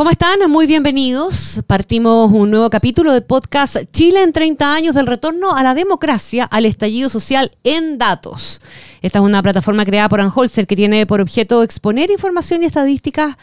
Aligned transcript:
¿Cómo 0.00 0.08
están? 0.08 0.50
Muy 0.50 0.66
bienvenidos. 0.66 1.60
Partimos 1.66 2.30
un 2.32 2.50
nuevo 2.50 2.70
capítulo 2.70 3.12
del 3.12 3.22
podcast 3.22 3.76
Chile 3.92 4.22
en 4.22 4.32
30 4.32 4.74
años 4.74 4.94
del 4.94 5.06
retorno 5.06 5.54
a 5.54 5.62
la 5.62 5.74
democracia, 5.74 6.44
al 6.44 6.64
estallido 6.64 7.10
social 7.10 7.50
en 7.64 7.98
datos. 7.98 8.62
Esta 9.02 9.18
es 9.18 9.24
una 9.26 9.42
plataforma 9.42 9.84
creada 9.84 10.08
por 10.08 10.22
Anholster 10.22 10.66
que 10.66 10.74
tiene 10.74 11.04
por 11.04 11.20
objeto 11.20 11.62
exponer 11.62 12.10
información 12.10 12.62
y 12.62 12.64
estadísticas 12.64 13.36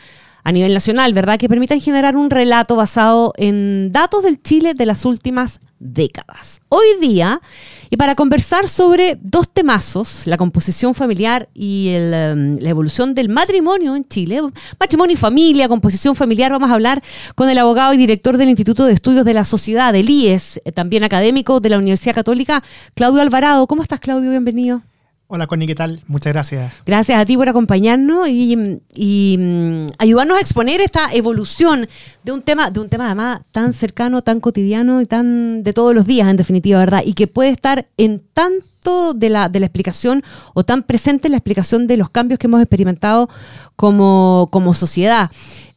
a 0.44 0.52
nivel 0.52 0.74
nacional, 0.74 1.14
¿verdad? 1.14 1.38
Que 1.38 1.48
permitan 1.48 1.80
generar 1.80 2.18
un 2.18 2.32
relato 2.32 2.76
basado 2.76 3.34
en 3.38 3.92
datos 3.92 4.24
del 4.24 4.42
Chile 4.42 4.74
de 4.74 4.88
las 4.88 5.06
últimas 5.06 5.60
décadas. 5.80 6.62
Hoy 6.70 6.88
día, 7.00 7.42
y 7.90 7.98
para 7.98 8.16
conversar 8.16 8.68
sobre 8.68 9.18
dos 9.22 9.50
temazos, 9.50 10.26
la 10.26 10.38
composición 10.38 10.94
familiar 10.94 11.50
y 11.54 11.90
em, 11.94 12.58
la 12.60 12.70
evolución 12.70 13.14
del 13.14 13.30
matrimonio 13.30 13.96
en 13.96 14.08
Chile, 14.08 14.42
matrimonio 14.80 15.14
y 15.14 15.18
familia, 15.18 15.68
composición 15.68 16.16
familiar, 16.16 16.52
vamos 16.52 16.70
a 16.70 16.74
hablar 16.74 17.04
con 17.36 17.50
el 17.50 17.58
abogado 17.58 17.94
y 17.94 17.98
director 17.98 18.38
del 18.38 18.50
Instituto 18.50 18.86
de 18.86 18.94
Estudios 18.94 19.26
de 19.26 19.34
la 19.34 19.46
Sociedad, 19.46 19.94
del 19.94 20.10
IES, 20.10 20.62
eh, 20.66 20.72
también 20.72 21.04
académico 21.04 21.60
de 21.60 21.70
la 21.70 21.78
Universidad 21.78 22.16
Católica, 22.16 22.64
Claudio 22.94 23.22
Alvarado. 23.22 23.68
¿Cómo 23.68 23.82
estás, 23.82 24.00
Claudio? 24.00 24.30
Bienvenido. 24.32 24.82
Hola 25.30 25.46
Connie, 25.46 25.68
¿qué 25.68 25.76
tal? 25.76 26.00
Muchas 26.08 26.32
gracias. 26.32 26.72
Gracias 26.86 27.20
a 27.20 27.26
ti 27.26 27.36
por 27.36 27.50
acompañarnos 27.50 28.30
y, 28.30 28.56
mm, 28.56 29.88
ayudarnos 29.98 30.38
a 30.38 30.40
exponer 30.40 30.80
esta 30.80 31.10
evolución 31.12 31.86
de 32.24 32.32
un 32.32 32.42
tema, 32.42 32.72
de 32.72 32.80
un 32.80 32.88
tema 32.88 33.08
además 33.08 33.42
tan 33.52 33.74
cercano, 33.74 34.22
tan 34.22 34.40
cotidiano 34.40 35.02
y 35.02 35.06
tan 35.06 35.64
de 35.64 35.74
todos 35.74 35.94
los 35.94 36.08
días, 36.08 36.30
en 36.30 36.38
definitiva, 36.38 36.80
¿verdad? 36.80 37.02
Y 37.06 37.14
que 37.14 37.28
puede 37.28 37.50
estar 37.50 37.90
en 37.98 38.24
tanto 38.32 39.14
de 39.14 39.30
la, 39.30 39.52
explicación 39.54 40.24
o 40.54 40.64
tan 40.64 40.84
presente 40.84 41.28
en 41.28 41.34
la 41.34 41.40
explicación 41.40 41.88
de 41.88 41.98
los 41.98 42.10
cambios 42.10 42.40
que 42.40 42.48
hemos 42.48 42.62
experimentado 42.62 43.28
como, 43.76 44.48
como 44.50 44.74
sociedad. 44.74 45.30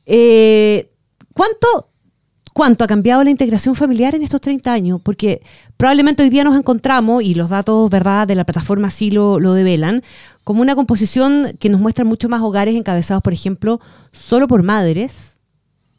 Eh, 0.07 0.93
¿Cuánto 1.35 1.91
¿Cuánto 2.53 2.83
ha 2.85 2.89
cambiado 2.89 3.23
la 3.23 3.31
integración 3.31 3.75
familiar 3.75 4.15
en 4.15 4.23
estos 4.23 4.41
30 4.41 4.73
años? 4.73 5.01
Porque 5.03 5.41
probablemente 5.81 6.23
hoy 6.23 6.29
día 6.29 6.45
nos 6.45 6.59
encontramos, 6.59 7.23
y 7.23 7.33
los 7.33 7.49
datos 7.49 7.89
¿verdad? 7.89 8.29
de 8.29 8.35
la 8.35 8.45
plataforma 8.45 8.91
sí 8.91 9.11
lo, 9.11 9.41
lo 9.41 9.55
develan, 9.55 10.03
como 10.45 10.61
una 10.61 10.75
composición 10.75 11.57
que 11.59 11.71
nos 11.71 11.81
muestra 11.81 12.05
mucho 12.05 12.29
más 12.29 12.43
hogares 12.43 12.75
encabezados, 12.75 13.23
por 13.23 13.33
ejemplo, 13.33 13.81
solo 14.13 14.47
por 14.47 14.63
madres, 14.63 15.39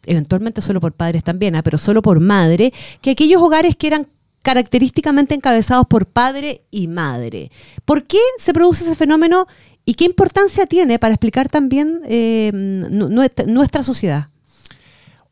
eventualmente 0.05 0.61
solo 0.61 0.81
por 0.81 0.93
padres 0.93 1.23
también, 1.23 1.55
¿ah? 1.55 1.63
pero 1.63 1.79
solo 1.79 2.03
por 2.03 2.19
madre, 2.19 2.71
que 3.01 3.09
aquellos 3.09 3.41
hogares 3.41 3.75
que 3.75 3.87
eran 3.87 4.05
característicamente 4.43 5.33
encabezados 5.33 5.87
por 5.87 6.05
padre 6.05 6.61
y 6.69 6.87
madre. 6.87 7.49
¿Por 7.83 8.03
qué 8.03 8.19
se 8.37 8.53
produce 8.53 8.83
ese 8.83 8.93
fenómeno 8.93 9.47
y 9.83 9.95
qué 9.95 10.05
importancia 10.05 10.67
tiene 10.67 10.99
para 10.99 11.15
explicar 11.15 11.49
también 11.49 12.01
eh, 12.05 12.51
nuestra 12.53 13.83
sociedad? 13.83 14.27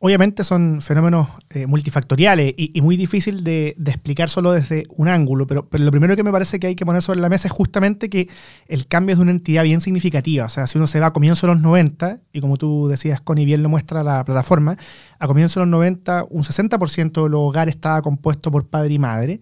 Obviamente 0.01 0.45
son 0.45 0.81
fenómenos 0.81 1.27
eh, 1.49 1.67
multifactoriales 1.67 2.53
y, 2.55 2.81
muy 2.81 2.95
difícil 2.95 3.43
de, 3.43 3.75
explicar 3.85 4.29
solo 4.29 4.53
desde 4.53 4.85
un 4.95 5.09
ángulo, 5.09 5.45
pero, 5.45 5.67
lo 5.69 5.91
primero 5.91 6.15
que 6.15 6.23
me 6.23 6.31
parece 6.31 6.57
que 6.57 6.67
hay 6.67 6.75
que 6.75 6.85
poner 6.85 7.01
sobre 7.01 7.19
la 7.19 7.27
mesa 7.27 7.49
es 7.49 7.51
justamente 7.51 8.09
que 8.09 8.29
el 8.67 8.87
cambio 8.87 9.11
es 9.11 9.17
de 9.17 9.23
una 9.23 9.31
entidad 9.31 9.63
bien 9.63 9.81
significativa. 9.81 10.45
O 10.45 10.49
sea, 10.49 10.67
si 10.67 10.77
uno 10.77 10.87
se 10.87 11.01
va 11.01 11.07
a 11.07 11.13
comienzos 11.13 11.41
de 11.41 11.53
los 11.53 11.61
90, 11.61 12.21
y 12.31 12.39
como 12.39 12.55
tú 12.55 12.87
decías, 12.87 13.19
Connie, 13.19 13.43
bien 13.43 13.61
lo 13.61 13.67
muestra 13.67 14.01
la 14.01 14.23
plataforma, 14.23 14.77
a 15.19 15.27
comienzos 15.27 15.55
de 15.55 15.61
los 15.61 15.69
90 15.69 16.23
un 16.29 16.43
60% 16.43 17.23
de 17.23 17.29
los 17.29 17.41
hogares 17.41 17.75
estaba 17.75 18.01
compuesto 18.01 18.51
por 18.51 18.67
padre 18.67 18.93
y 18.93 18.99
madre. 18.99 19.41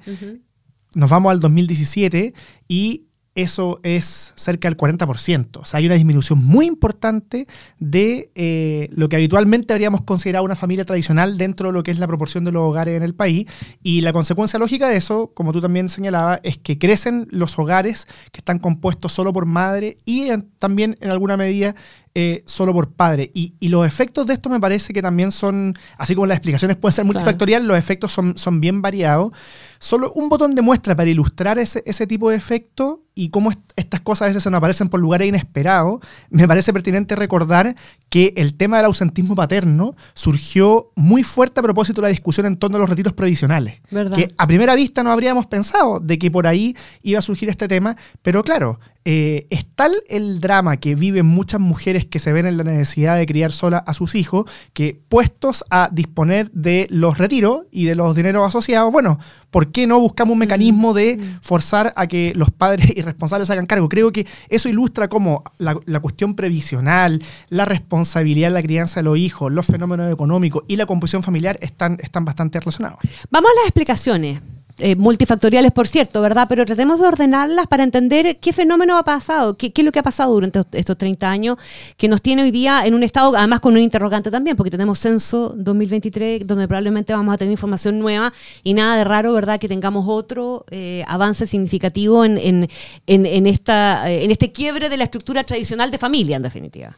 Nos 0.96 1.12
vamos 1.12 1.32
al 1.32 1.40
2017 1.40 2.34
y 2.68 3.07
eso 3.38 3.80
es 3.84 4.34
cerca 4.36 4.68
del 4.68 4.76
40%. 4.76 5.60
O 5.60 5.66
sea, 5.66 5.78
hay 5.78 5.86
una 5.86 5.94
disminución 5.94 6.44
muy 6.44 6.66
importante 6.66 7.46
de 7.78 8.32
eh, 8.34 8.90
lo 8.92 9.10
que 9.10 9.16
habitualmente 9.16 9.74
habríamos 9.74 10.02
considerado 10.02 10.44
una 10.44 10.56
familia 10.56 10.86
tradicional 10.86 11.38
dentro 11.38 11.68
de 11.68 11.74
lo 11.74 11.84
que 11.84 11.92
es 11.92 12.00
la 12.00 12.08
proporción 12.08 12.46
de 12.46 12.52
los 12.52 12.64
hogares 12.64 12.98
en 12.98 13.04
el 13.04 13.14
país. 13.14 13.48
Y 13.84 14.02
la 14.02 14.12
consecuencia 14.12 14.58
lógica 14.58 14.90
de 14.90 14.98
eso, 14.98 15.32
como 15.36 15.54
tú 15.54 15.62
también 15.62 15.88
señalabas, 15.88 16.40
es 16.42 16.58
que 16.58 16.80
crecen 16.80 17.28
los 17.30 17.60
hogares 17.60 18.08
que 18.32 18.40
están 18.40 18.58
compuestos 18.58 19.14
solo 19.14 19.32
por 19.32 19.46
madre 19.46 20.00
y 20.04 20.30
también 20.58 20.98
en 21.00 21.12
alguna 21.12 21.38
medida 21.38 21.76
eh, 22.20 22.42
solo 22.48 22.74
por 22.74 22.90
padre. 22.94 23.30
Y, 23.32 23.54
los 23.70 23.86
efectos 23.86 24.26
de 24.26 24.34
esto 24.34 24.50
me 24.50 24.60
parece 24.60 24.92
que 24.92 25.04
también 25.04 25.32
son, 25.32 25.76
así 26.00 26.16
como 26.16 26.26
las 26.26 26.38
explicaciones 26.38 26.76
pueden 26.76 26.96
ser 26.96 27.06
multifactoriales, 27.06 27.68
los 27.68 27.78
efectos 27.78 28.12
son, 28.12 28.36
son 28.40 28.60
bien 28.60 28.82
variados. 28.82 29.34
Solo 29.78 30.12
un 30.14 30.28
botón 30.28 30.56
de 30.56 30.64
muestra 30.64 30.96
para 30.96 31.12
ilustrar 31.12 31.60
ese, 31.60 31.84
ese 31.86 32.08
tipo 32.08 32.32
de 32.32 32.36
efecto 32.36 33.04
y 33.14 33.30
cómo 33.30 33.52
estas 33.76 34.02
cosas 34.02 34.24
a 34.24 34.28
veces 34.30 34.44
se 34.44 34.50
nos 34.50 34.60
aparecen 34.60 34.90
por 34.90 35.00
lugares 35.00 35.28
inesperados, 35.28 36.00
me 36.30 36.48
parece 36.48 36.72
pertinente 36.74 37.16
recordar 37.16 37.76
que 38.10 38.34
el 38.38 38.56
tema 38.56 38.78
del 38.78 38.86
ausentismo 38.88 39.36
paterno 39.36 39.96
surgió 40.14 40.92
muy 40.96 41.24
fuerte 41.24 41.60
a 41.60 41.64
propósito 41.64 42.02
de 42.02 42.08
la 42.08 42.12
discusión 42.12 42.46
en 42.46 42.58
torno 42.58 42.78
a 42.78 42.80
los 42.80 42.90
retiros 42.90 43.14
previsionales. 43.14 43.82
Que 44.16 44.30
a 44.38 44.48
primera 44.48 44.76
vista 44.76 45.04
no 45.04 45.12
habríamos 45.12 45.48
pensado 45.48 46.00
de 46.00 46.18
que 46.18 46.32
por 46.32 46.48
ahí 46.48 46.76
iba 47.02 47.20
a 47.20 47.24
surgir 47.24 47.50
este 47.50 47.68
tema, 47.68 47.98
pero 48.22 48.44
claro, 48.44 48.80
eh, 49.10 49.48
es 49.52 49.66
tal 49.74 49.94
el 50.10 50.42
drama 50.42 50.76
que 50.76 50.94
viven 50.94 51.26
muchas 51.26 51.62
mujeres 51.62 52.06
que 52.06 52.20
se 52.20 52.34
ven 52.34 52.46
en 52.46 52.58
la 52.58 52.66
necesidad 52.66 53.16
de 53.16 53.26
criar 53.26 53.54
sola 53.54 53.78
a 53.78 53.94
sus 53.94 54.16
hijos, 54.16 54.52
que 54.74 55.00
puestos 55.08 55.64
a 55.70 55.88
disponer 55.94 56.52
de 56.52 56.88
los 56.90 57.18
retiros 57.18 57.62
y 57.72 57.86
de 57.86 57.96
los 57.96 58.18
dineros 58.18 58.46
asociados, 58.46 58.92
bueno, 58.92 59.18
¿por 59.50 59.72
qué 59.72 59.88
no 59.88 60.02
buscamos 60.02 60.34
un 60.34 60.40
mecanismo 60.40 60.94
de 60.94 61.16
mm. 61.16 61.38
forzar 61.42 61.94
a 61.96 62.08
que 62.08 62.34
los 62.36 62.52
padres 62.52 62.92
irresponsables 62.98 63.50
hagan 63.50 63.66
cargo? 63.66 63.88
Creo 63.88 64.12
que 64.12 64.28
eso 64.50 64.68
ilustra 64.68 65.08
cómo 65.08 65.46
la, 65.58 65.80
la 65.86 66.02
cuestión 66.02 66.36
previsional, 66.36 67.24
la 67.48 67.64
responsabilidad 67.64 68.50
de 68.50 68.56
la 68.56 68.62
crianza 68.62 69.00
de 69.00 69.06
los 69.06 69.18
hijos, 69.18 69.54
los 69.54 69.66
fenómenos 69.66 70.12
económicos 70.12 70.66
y 70.68 70.76
la 70.76 70.86
composición 70.86 71.24
familiar 71.24 71.58
están, 71.62 71.96
están 72.02 72.26
bastante 72.26 72.60
relacionados. 72.60 73.00
Vamos 73.32 73.52
a 73.52 73.56
las 73.62 73.68
explicaciones. 73.68 74.42
Eh, 74.80 74.96
multifactoriales, 74.96 75.72
por 75.72 75.88
cierto, 75.88 76.22
¿verdad? 76.22 76.46
Pero 76.48 76.64
tratemos 76.64 77.00
de 77.00 77.08
ordenarlas 77.08 77.66
para 77.66 77.84
entender 77.84 78.38
qué 78.40 78.54
fenómeno 78.54 79.00
ha 79.00 79.04
pasado, 79.04 79.58
qué, 79.58 79.74
es 79.76 79.84
lo 79.84 79.92
que 79.92 79.98
ha 79.98 80.04
pasado 80.04 80.32
durante 80.34 80.62
estos 80.74 80.96
30 80.96 81.28
años, 81.28 81.58
que 81.98 82.08
nos 82.08 82.22
tiene 82.22 82.44
hoy 82.44 82.52
día 82.52 82.86
en 82.86 82.94
un 82.94 83.02
estado, 83.02 83.36
además 83.36 83.60
con 83.60 83.74
un 83.74 83.80
interrogante 83.80 84.30
también, 84.30 84.56
porque 84.56 84.70
tenemos 84.70 85.00
censo 85.00 85.52
2023, 85.58 86.46
donde 86.46 86.68
probablemente 86.68 87.12
vamos 87.12 87.34
a 87.34 87.40
tener 87.40 87.52
información 87.52 87.98
nueva 87.98 88.32
y 88.64 88.76
nada 88.76 88.98
de 88.98 89.04
raro, 89.04 89.34
¿verdad? 89.34 89.60
Que 89.60 89.68
tengamos 89.68 90.06
otro 90.08 90.64
eh, 90.70 91.04
avance 91.08 91.48
significativo 91.48 92.24
en, 92.24 92.38
en, 92.38 92.68
en, 93.08 93.48
esta, 93.48 94.12
eh, 94.12 94.26
en 94.26 94.30
este 94.30 94.52
quiebre 94.52 94.90
de 94.90 94.98
la 94.98 95.06
estructura 95.06 95.44
tradicional 95.44 95.90
de 95.90 95.98
familia, 95.98 96.36
en 96.36 96.44
definitiva. 96.44 96.96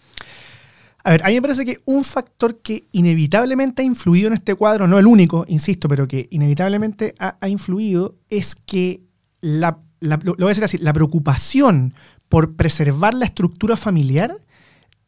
A 1.09 1.13
ver, 1.13 1.25
a 1.25 1.29
mí 1.29 1.33
me 1.33 1.41
parece 1.41 1.65
que 1.65 1.79
un 1.85 2.03
factor 2.03 2.61
que 2.61 2.87
inevitablemente 2.91 3.81
ha 3.81 3.85
influido 3.85 4.27
en 4.27 4.33
este 4.33 4.53
cuadro, 4.53 4.87
no 4.87 4.99
el 4.99 5.07
único, 5.07 5.43
insisto, 5.47 5.87
pero 5.87 6.07
que 6.07 6.27
inevitablemente 6.29 7.15
ha, 7.17 7.49
influido, 7.49 8.19
es 8.29 8.53
que 8.53 9.01
la, 9.41 9.79
lo, 10.01 10.19
voy 10.19 10.43
a 10.43 10.47
decir 10.49 10.63
así, 10.63 10.77
la 10.77 10.93
preocupación 10.93 11.95
por 12.27 12.55
preservar 12.55 13.15
la 13.15 13.25
estructura 13.25 13.75
familiar, 13.75 14.35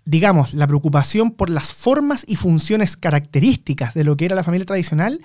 digamos, 0.04 0.56
la 0.56 0.66
preocupación 0.66 1.30
por 1.30 1.52
las 1.52 1.72
formas 1.72 2.26
y 2.28 2.36
funciones 2.36 2.98
características 2.98 3.94
de 3.94 4.04
lo 4.04 4.18
que 4.18 4.26
era 4.26 4.34
la 4.34 4.44
familia 4.44 4.66
tradicional, 4.66 5.22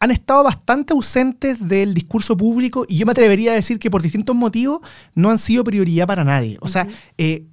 han 0.00 0.10
estado 0.10 0.42
bastante 0.42 0.94
ausentes 0.94 1.68
del 1.68 1.92
discurso 1.92 2.34
público 2.34 2.86
y 2.88 2.96
yo 2.96 3.04
me 3.04 3.12
atrevería 3.12 3.52
a 3.52 3.56
decir 3.56 3.78
que 3.78 3.90
por 3.90 4.00
distintos 4.00 4.34
motivos 4.34 4.80
no 5.14 5.30
han 5.30 5.38
sido 5.38 5.64
prioridad 5.64 6.06
para 6.06 6.24
nadie. 6.24 6.56
O 6.60 6.68
sea, 6.70 6.86
eh, 7.18 7.44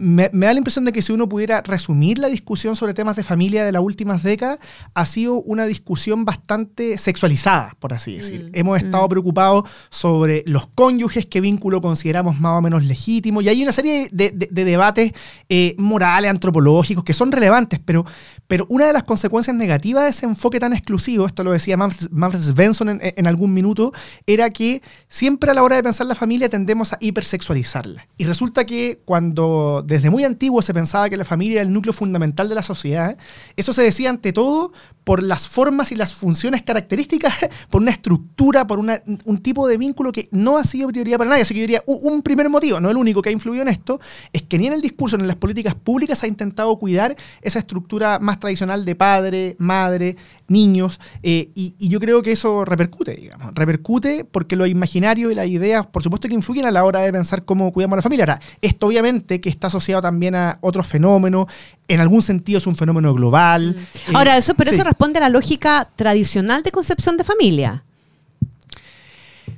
me, 0.00 0.30
da 0.32 0.52
la 0.52 0.58
impresión 0.58 0.84
de 0.86 0.92
que 0.92 1.02
si 1.02 1.12
uno 1.12 1.28
pudiera 1.28 1.60
resumir 1.60 2.18
la 2.18 2.28
discusión 2.28 2.74
sobre 2.74 2.94
temas 2.94 3.16
de 3.16 3.22
familia 3.22 3.64
de 3.64 3.72
las 3.72 3.82
últimas 3.82 4.22
décadas, 4.22 4.58
ha 4.94 5.04
sido 5.04 5.34
una 5.42 5.66
discusión 5.66 6.24
bastante 6.24 6.96
sexualizada, 6.96 7.76
por 7.78 7.92
así 7.92 8.16
decir. 8.16 8.46
Mm, 8.46 8.50
Hemos 8.54 8.82
estado 8.82 9.04
mm. 9.06 9.08
preocupados 9.10 9.64
sobre 9.90 10.42
los 10.46 10.66
cónyuges, 10.68 11.26
qué 11.26 11.40
vínculo 11.40 11.80
consideramos 11.82 12.40
más 12.40 12.58
o 12.58 12.62
menos 12.62 12.84
legítimo, 12.84 13.42
y 13.42 13.48
hay 13.50 13.62
una 13.62 13.72
serie 13.72 14.08
de, 14.10 14.30
debates 14.50 15.12
eh, 15.48 15.74
morales, 15.76 16.30
antropológicos, 16.30 17.04
que 17.04 17.12
son 17.12 17.30
relevantes, 17.30 17.78
pero, 17.84 18.06
pero 18.48 18.66
una 18.70 18.86
de 18.86 18.94
las 18.94 19.02
consecuencias 19.02 19.54
negativas 19.54 20.04
de 20.04 20.10
ese 20.10 20.24
enfoque 20.24 20.58
tan 20.58 20.72
exclusivo, 20.72 21.26
esto 21.26 21.44
lo 21.44 21.52
decía 21.52 21.76
Manfred 21.76 22.42
Svensson 22.42 22.88
en, 22.88 23.00
en 23.02 23.26
algún 23.26 23.52
minuto, 23.52 23.92
era 24.26 24.48
que 24.48 24.82
siempre 25.08 25.50
a 25.50 25.54
la 25.54 25.62
hora 25.62 25.76
de 25.76 25.82
pensar 25.82 26.06
la 26.06 26.14
familia 26.14 26.48
tendemos 26.48 26.94
a 26.94 26.98
hipersexualizarla. 27.00 28.06
Y 28.16 28.24
resulta 28.24 28.64
que 28.64 29.00
cuando 29.04 29.84
desde 29.90 30.08
muy 30.08 30.24
antiguo 30.24 30.62
se 30.62 30.72
pensaba 30.72 31.10
que 31.10 31.16
la 31.16 31.24
familia 31.24 31.56
era 31.56 31.62
el 31.62 31.72
núcleo 31.72 31.92
fundamental 31.92 32.48
de 32.48 32.54
la 32.54 32.62
sociedad, 32.62 33.18
eso 33.56 33.72
se 33.72 33.82
decía 33.82 34.08
ante 34.08 34.32
todo 34.32 34.72
por 35.02 35.20
las 35.20 35.48
formas 35.48 35.90
y 35.90 35.96
las 35.96 36.14
funciones 36.14 36.62
características, 36.62 37.34
por 37.70 37.82
una 37.82 37.90
estructura, 37.90 38.68
por 38.68 38.78
un 38.78 39.38
tipo 39.38 39.66
de 39.66 39.76
vínculo 39.78 40.12
que 40.12 40.28
no 40.30 40.58
ha 40.58 40.64
sido 40.64 40.88
prioridad 40.88 41.18
para 41.18 41.30
nadie. 41.30 41.42
Así 41.42 41.54
que 41.54 41.60
yo 41.60 41.64
diría, 41.64 41.82
un 41.86 42.22
primer 42.22 42.48
motivo, 42.48 42.80
no 42.80 42.88
el 42.88 42.96
único 42.96 43.20
que 43.20 43.30
ha 43.30 43.32
influido 43.32 43.62
en 43.62 43.68
esto, 43.68 44.00
es 44.32 44.42
que 44.42 44.58
ni 44.58 44.68
en 44.68 44.74
el 44.74 44.80
discurso 44.80 45.16
ni 45.16 45.22
en 45.22 45.28
las 45.28 45.36
políticas 45.36 45.74
públicas 45.74 46.18
se 46.18 46.26
ha 46.26 46.28
intentado 46.28 46.76
cuidar 46.78 47.16
esa 47.42 47.58
estructura 47.58 48.20
más 48.20 48.38
tradicional 48.38 48.84
de 48.84 48.94
padre, 48.94 49.56
madre, 49.58 50.16
niños, 50.46 51.00
eh, 51.22 51.50
y, 51.54 51.74
y, 51.78 51.88
yo 51.88 52.00
creo 52.00 52.22
que 52.22 52.32
eso 52.32 52.64
repercute, 52.64 53.14
digamos, 53.14 53.54
repercute 53.54 54.24
porque 54.24 54.56
lo 54.56 54.66
imaginario 54.66 55.30
y 55.30 55.34
las 55.34 55.46
ideas, 55.46 55.86
por 55.86 56.02
supuesto 56.02 56.28
que 56.28 56.34
influyen 56.34 56.66
a 56.66 56.72
la 56.72 56.84
hora 56.84 57.00
de 57.00 57.12
pensar 57.12 57.44
cómo 57.44 57.72
cuidamos 57.72 57.94
a 57.94 57.98
la 57.98 58.02
familia. 58.02 58.24
Ahora, 58.24 58.40
esto 58.60 58.88
obviamente 58.88 59.40
que 59.40 59.48
está 59.48 59.68
asociado 59.68 59.79
también 60.00 60.34
a 60.34 60.58
otros 60.60 60.86
fenómenos, 60.86 61.46
en 61.88 62.00
algún 62.00 62.22
sentido 62.22 62.58
es 62.58 62.66
un 62.66 62.76
fenómeno 62.76 63.12
global. 63.14 63.76
Mm. 64.08 64.16
Ahora, 64.16 64.36
eso, 64.36 64.54
pero 64.54 64.70
eso 64.70 64.84
responde 64.84 65.18
a 65.18 65.22
la 65.22 65.28
lógica 65.28 65.88
tradicional 65.96 66.62
de 66.62 66.70
concepción 66.70 67.16
de 67.16 67.24
familia 67.24 67.84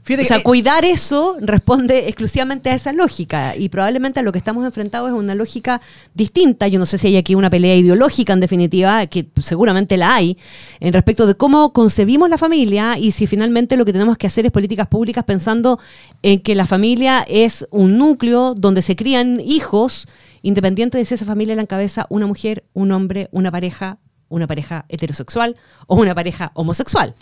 o 0.08 0.24
sea, 0.24 0.42
cuidar 0.42 0.84
eso 0.84 1.36
responde 1.40 2.08
exclusivamente 2.08 2.70
a 2.70 2.74
esa 2.74 2.92
lógica 2.92 3.54
y 3.56 3.68
probablemente 3.68 4.18
a 4.18 4.22
lo 4.24 4.32
que 4.32 4.38
estamos 4.38 4.64
enfrentados 4.64 5.08
es 5.08 5.14
una 5.14 5.36
lógica 5.36 5.80
distinta. 6.12 6.66
Yo 6.66 6.80
no 6.80 6.86
sé 6.86 6.98
si 6.98 7.06
hay 7.06 7.16
aquí 7.16 7.36
una 7.36 7.50
pelea 7.50 7.76
ideológica 7.76 8.32
en 8.32 8.40
definitiva, 8.40 9.06
que 9.06 9.28
seguramente 9.40 9.96
la 9.96 10.14
hay, 10.14 10.36
en 10.80 10.92
respecto 10.92 11.26
de 11.26 11.36
cómo 11.36 11.72
concebimos 11.72 12.28
la 12.28 12.36
familia 12.36 12.98
y 12.98 13.12
si 13.12 13.28
finalmente 13.28 13.76
lo 13.76 13.84
que 13.84 13.92
tenemos 13.92 14.16
que 14.16 14.26
hacer 14.26 14.44
es 14.44 14.50
políticas 14.50 14.88
públicas 14.88 15.24
pensando 15.24 15.78
en 16.22 16.40
que 16.40 16.56
la 16.56 16.66
familia 16.66 17.24
es 17.28 17.64
un 17.70 17.96
núcleo 17.96 18.54
donde 18.54 18.82
se 18.82 18.96
crían 18.96 19.38
hijos, 19.40 20.08
independiente 20.42 20.98
de 20.98 21.04
si 21.04 21.14
esa 21.14 21.24
familia 21.24 21.54
la 21.54 21.62
encabeza 21.62 22.06
una 22.08 22.26
mujer, 22.26 22.64
un 22.72 22.90
hombre, 22.90 23.28
una 23.30 23.52
pareja, 23.52 23.98
una 24.28 24.48
pareja 24.48 24.84
heterosexual 24.88 25.56
o 25.86 25.94
una 25.94 26.14
pareja 26.14 26.50
homosexual. 26.54 27.14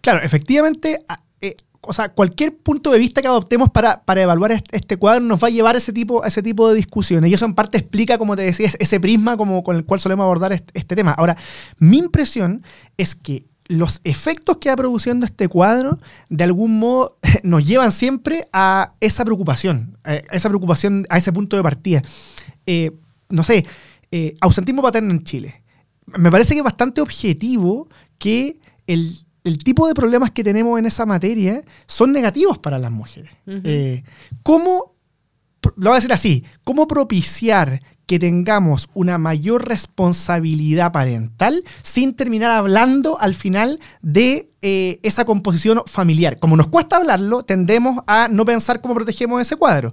Claro, 0.00 0.22
efectivamente 0.22 1.00
o 1.80 1.92
sea, 1.92 2.10
cualquier 2.10 2.56
punto 2.56 2.90
de 2.90 2.98
vista 2.98 3.22
que 3.22 3.28
adoptemos 3.28 3.70
para, 3.70 4.02
evaluar 4.16 4.52
este, 4.52 4.96
cuadro 4.96 5.24
nos 5.24 5.42
va 5.42 5.48
a 5.48 5.50
llevar 5.50 5.74
a 5.74 5.78
ese, 5.78 5.92
tipo, 5.92 6.24
ese 6.24 6.42
tipo 6.42 6.68
de 6.68 6.74
discusiones. 6.74 7.30
Y 7.30 7.34
eso 7.34 7.44
en 7.44 7.54
parte 7.54 7.78
explica, 7.78 8.18
como 8.18 8.36
te 8.36 8.42
decía, 8.42 8.70
ese 8.78 9.00
prisma 9.00 9.36
como, 9.36 9.62
con 9.62 9.76
el 9.76 9.84
cual 9.84 10.00
solemos 10.00 10.24
abordar 10.24 10.52
este, 10.52 10.96
tema. 10.96 11.12
Ahora, 11.12 11.36
mi 11.78 11.98
impresión 11.98 12.62
es 12.96 13.14
que 13.14 13.46
los 13.68 14.00
efectos 14.04 14.56
que 14.56 14.70
va 14.70 14.76
produciendo 14.76 15.26
este 15.26 15.46
cuadro, 15.48 15.98
de 16.28 16.44
algún 16.44 16.78
modo, 16.78 17.18
nos 17.42 17.66
llevan 17.66 17.92
siempre 17.92 18.48
a 18.52 18.94
esa 19.00 19.24
preocupación, 19.24 19.98
a 20.04 20.14
esa 20.14 20.48
preocupación, 20.48 21.06
a 21.10 21.18
ese 21.18 21.32
punto 21.32 21.56
de 21.56 21.62
partida. 21.62 22.02
Eh, 22.66 22.92
no 23.30 23.44
sé, 23.44 23.64
eh, 24.10 24.34
ausentismo 24.40 24.82
paterno 24.82 25.12
en 25.12 25.22
Chile. 25.22 25.62
Me 26.06 26.30
parece 26.30 26.54
que 26.54 26.58
es 26.58 26.64
bastante 26.64 27.02
objetivo 27.02 27.88
que 28.18 28.58
el, 28.86 29.27
el 29.48 29.58
tipo 29.58 29.88
de 29.88 29.94
problemas 29.94 30.30
que 30.30 30.44
tenemos 30.44 30.78
en 30.78 30.86
esa 30.86 31.06
materia 31.06 31.62
son 31.86 32.12
negativos 32.12 32.58
para 32.58 32.78
las 32.78 32.92
mujeres. 32.92 33.32
Eh, 33.46 34.04
¿Cómo, 34.42 34.94
lo 35.62 35.72
voy 35.76 35.92
a 35.92 35.94
decir 35.96 36.12
así, 36.12 36.44
cómo 36.64 36.86
propiciar 36.86 37.82
que 38.06 38.18
tengamos 38.18 38.88
una 38.94 39.18
mayor 39.18 39.68
responsabilidad 39.68 40.92
parental 40.92 41.64
sin 41.82 42.14
terminar 42.14 42.50
hablando 42.52 43.18
al 43.20 43.34
final 43.34 43.80
de 44.00 44.50
eh, 44.62 45.00
esa 45.02 45.24
composición 45.24 45.82
familiar? 45.86 46.38
Como 46.38 46.56
nos 46.56 46.68
cuesta 46.68 46.96
hablarlo, 46.96 47.42
tendemos 47.42 48.02
a 48.06 48.28
no 48.28 48.44
pensar 48.44 48.80
cómo 48.80 48.94
protegemos 48.94 49.40
ese 49.40 49.56
cuadro 49.56 49.92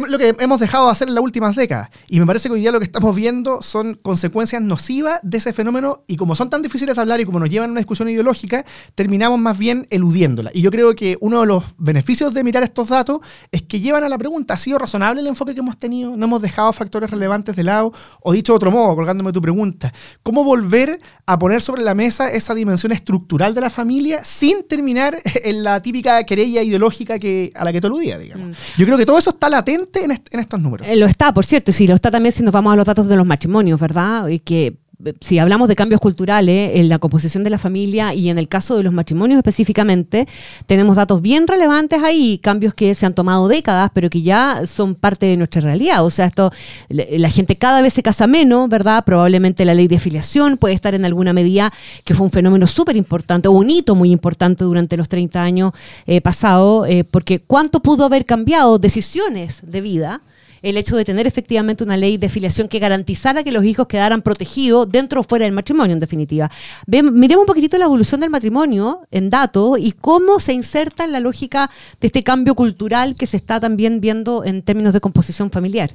lo 0.00 0.18
que 0.18 0.34
hemos 0.38 0.58
dejado 0.58 0.86
de 0.86 0.92
hacer 0.92 1.08
en 1.08 1.14
las 1.14 1.22
últimas 1.22 1.54
décadas. 1.54 1.90
Y 2.08 2.18
me 2.18 2.24
parece 2.24 2.48
que 2.48 2.54
hoy 2.54 2.60
día 2.60 2.72
lo 2.72 2.78
que 2.78 2.86
estamos 2.86 3.14
viendo 3.14 3.60
son 3.60 3.92
consecuencias 3.92 4.62
nocivas 4.62 5.20
de 5.22 5.36
ese 5.36 5.52
fenómeno 5.52 6.02
y 6.06 6.16
como 6.16 6.34
son 6.34 6.48
tan 6.48 6.62
difíciles 6.62 6.96
de 6.96 7.00
hablar 7.02 7.20
y 7.20 7.26
como 7.26 7.38
nos 7.38 7.50
llevan 7.50 7.68
a 7.68 7.72
una 7.72 7.80
discusión 7.80 8.08
ideológica, 8.08 8.64
terminamos 8.94 9.38
más 9.38 9.58
bien 9.58 9.86
eludiéndola. 9.90 10.50
Y 10.54 10.62
yo 10.62 10.70
creo 10.70 10.94
que 10.94 11.18
uno 11.20 11.42
de 11.42 11.46
los 11.46 11.64
beneficios 11.76 12.32
de 12.32 12.42
mirar 12.42 12.62
estos 12.62 12.88
datos 12.88 13.20
es 13.50 13.62
que 13.62 13.80
llevan 13.80 14.02
a 14.02 14.08
la 14.08 14.16
pregunta, 14.16 14.54
¿ha 14.54 14.58
sido 14.58 14.78
razonable 14.78 15.20
el 15.20 15.26
enfoque 15.26 15.52
que 15.52 15.60
hemos 15.60 15.76
tenido? 15.76 16.16
¿No 16.16 16.24
hemos 16.24 16.40
dejado 16.40 16.72
factores 16.72 17.10
relevantes 17.10 17.54
de 17.54 17.62
lado? 17.62 17.92
O 18.22 18.32
dicho 18.32 18.54
de 18.54 18.56
otro 18.56 18.70
modo, 18.70 18.96
colgándome 18.96 19.30
tu 19.30 19.42
pregunta, 19.42 19.92
¿cómo 20.22 20.42
volver 20.42 21.00
a 21.26 21.38
poner 21.38 21.60
sobre 21.60 21.82
la 21.82 21.94
mesa 21.94 22.30
esa 22.32 22.54
dimensión 22.54 22.92
estructural 22.92 23.54
de 23.54 23.60
la 23.60 23.68
familia 23.68 24.24
sin 24.24 24.66
terminar 24.66 25.18
en 25.44 25.62
la 25.62 25.80
típica 25.80 26.24
querella 26.24 26.62
ideológica 26.62 27.18
que, 27.18 27.50
a 27.54 27.62
la 27.62 27.74
que 27.74 27.80
te 27.82 27.88
aludía, 27.88 28.16
digamos? 28.16 28.56
Mm. 28.56 28.78
Yo 28.78 28.86
creo 28.86 28.96
que 28.96 29.04
todo 29.04 29.18
eso 29.18 29.28
está 29.28 29.50
latente 29.50 29.81
en, 29.94 30.40
estos 30.40 30.60
números. 30.60 30.86
Eh, 30.86 30.96
lo 30.96 31.06
está, 31.06 31.32
por 31.32 31.44
cierto, 31.44 31.72
sí, 31.72 31.86
lo 31.86 31.94
está 31.94 32.10
también 32.10 32.32
si 32.34 32.42
nos 32.42 32.52
vamos 32.52 32.72
a 32.72 32.76
los 32.76 32.86
datos 32.86 33.08
de 33.08 33.16
los 33.16 33.26
matrimonios, 33.26 33.78
¿verdad? 33.80 34.28
Y 34.28 34.40
que 34.40 34.81
si 35.20 35.38
hablamos 35.38 35.68
de 35.68 35.76
cambios 35.76 36.00
culturales 36.00 36.72
en 36.74 36.88
la 36.88 36.98
composición 36.98 37.44
de 37.44 37.50
la 37.50 37.58
familia 37.58 38.14
y 38.14 38.28
en 38.28 38.38
el 38.38 38.48
caso 38.48 38.76
de 38.76 38.82
los 38.82 38.92
matrimonios 38.92 39.38
específicamente, 39.38 40.26
tenemos 40.66 40.96
datos 40.96 41.22
bien 41.22 41.46
relevantes 41.46 42.02
ahí, 42.02 42.38
cambios 42.38 42.74
que 42.74 42.94
se 42.94 43.06
han 43.06 43.14
tomado 43.14 43.48
décadas, 43.48 43.90
pero 43.94 44.10
que 44.10 44.22
ya 44.22 44.62
son 44.66 44.94
parte 44.94 45.26
de 45.26 45.36
nuestra 45.36 45.60
realidad. 45.60 46.04
O 46.04 46.10
sea, 46.10 46.26
esto, 46.26 46.52
la 46.88 47.28
gente 47.28 47.56
cada 47.56 47.82
vez 47.82 47.92
se 47.92 48.02
casa 48.02 48.26
menos, 48.26 48.68
¿verdad? 48.68 49.04
Probablemente 49.04 49.64
la 49.64 49.74
ley 49.74 49.88
de 49.88 49.96
afiliación 49.96 50.56
puede 50.56 50.74
estar 50.74 50.94
en 50.94 51.04
alguna 51.04 51.32
medida 51.32 51.72
que 52.04 52.14
fue 52.14 52.24
un 52.24 52.32
fenómeno 52.32 52.66
súper 52.66 52.96
importante, 52.96 53.48
o 53.48 53.52
un 53.52 53.70
hito 53.70 53.94
muy 53.94 54.12
importante 54.12 54.64
durante 54.64 54.96
los 54.96 55.08
30 55.08 55.42
años 55.42 55.72
eh, 56.06 56.20
pasados, 56.20 56.88
eh, 56.88 57.04
porque 57.04 57.40
cuánto 57.40 57.80
pudo 57.80 58.04
haber 58.04 58.24
cambiado 58.24 58.78
decisiones 58.78 59.60
de 59.62 59.80
vida 59.80 60.20
el 60.62 60.76
hecho 60.76 60.96
de 60.96 61.04
tener 61.04 61.26
efectivamente 61.26 61.84
una 61.84 61.96
ley 61.96 62.16
de 62.16 62.28
filiación 62.28 62.68
que 62.68 62.78
garantizara 62.78 63.42
que 63.44 63.52
los 63.52 63.64
hijos 63.64 63.86
quedaran 63.86 64.22
protegidos 64.22 64.90
dentro 64.90 65.20
o 65.20 65.24
fuera 65.24 65.44
del 65.44 65.54
matrimonio, 65.54 65.92
en 65.92 66.00
definitiva. 66.00 66.50
miremos 66.86 67.42
un 67.42 67.46
poquitito 67.46 67.78
la 67.78 67.84
evolución 67.84 68.20
del 68.20 68.30
matrimonio 68.30 69.06
en 69.10 69.30
datos 69.30 69.78
y 69.78 69.92
cómo 69.92 70.40
se 70.40 70.52
inserta 70.52 71.04
en 71.04 71.12
la 71.12 71.20
lógica 71.20 71.70
de 72.00 72.06
este 72.06 72.22
cambio 72.22 72.54
cultural 72.54 73.16
que 73.16 73.26
se 73.26 73.36
está 73.36 73.60
también 73.60 74.00
viendo 74.00 74.44
en 74.44 74.62
términos 74.62 74.92
de 74.92 75.00
composición 75.00 75.50
familiar. 75.50 75.92